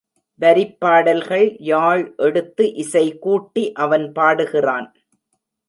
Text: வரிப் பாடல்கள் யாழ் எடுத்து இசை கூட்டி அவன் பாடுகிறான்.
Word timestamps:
வரிப் 0.39 0.79
பாடல்கள் 0.79 1.45
யாழ் 1.59 2.13
எடுத்து 2.17 2.73
இசை 2.73 3.05
கூட்டி 3.17 3.73
அவன் 3.73 4.11
பாடுகிறான். 4.11 4.89